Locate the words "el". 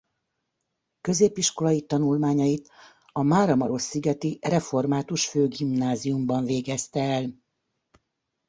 6.99-7.33